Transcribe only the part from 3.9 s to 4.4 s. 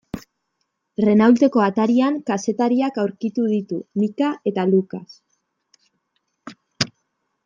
Micka